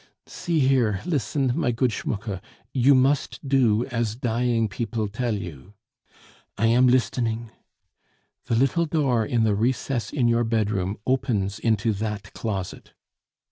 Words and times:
"See 0.25 0.61
here, 0.61 0.99
listen, 1.05 1.51
my 1.53 1.69
good 1.71 1.91
Schmucke, 1.91 2.41
you 2.73 2.95
must 2.95 3.47
do 3.47 3.85
as 3.91 4.15
dying 4.15 4.67
people 4.67 5.07
tell 5.07 5.35
you" 5.35 5.75
"I 6.57 6.65
am 6.65 6.87
lisdening." 6.87 7.51
"The 8.47 8.55
little 8.55 8.87
door 8.87 9.23
in 9.23 9.43
the 9.43 9.53
recess 9.53 10.11
in 10.11 10.27
your 10.27 10.43
bedroom 10.43 10.97
opens 11.05 11.59
into 11.59 11.93
that 11.93 12.33
closet." 12.33 12.93